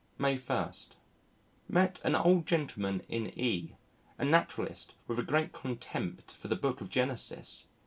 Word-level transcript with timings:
May 0.17 0.35
1. 0.35 0.71
Met 1.69 2.01
an 2.03 2.15
old 2.15 2.47
gentleman 2.47 3.01
in 3.07 3.27
E, 3.39 3.75
a 4.17 4.25
naturalist 4.25 4.95
with 5.05 5.19
a 5.19 5.23
great 5.23 5.53
contempt 5.53 6.31
for 6.31 6.47
the 6.47 6.55
Book 6.55 6.81
of 6.81 6.89
Genesis. 6.89 7.67